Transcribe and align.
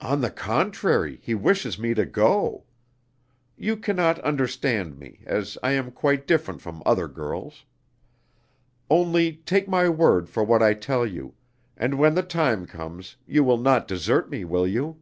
"On 0.00 0.20
the 0.20 0.32
contrary, 0.32 1.20
he 1.22 1.32
wishes 1.32 1.78
me 1.78 1.94
to 1.94 2.04
go. 2.04 2.64
You 3.56 3.76
can 3.76 3.94
not 3.94 4.18
understand 4.22 4.98
me, 4.98 5.20
as 5.26 5.56
I 5.62 5.70
am 5.74 5.92
quite 5.92 6.26
different 6.26 6.60
from 6.60 6.82
other 6.84 7.06
girls. 7.06 7.64
Only 8.90 9.34
take 9.46 9.68
my 9.68 9.88
word 9.88 10.28
for 10.28 10.42
what 10.42 10.60
I 10.60 10.74
tell 10.74 11.06
you; 11.06 11.34
and 11.76 12.00
when 12.00 12.16
the 12.16 12.24
time 12.24 12.66
comes, 12.66 13.14
you 13.28 13.44
will 13.44 13.58
not 13.58 13.86
desert 13.86 14.28
me, 14.28 14.44
will 14.44 14.66
you?" 14.66 14.98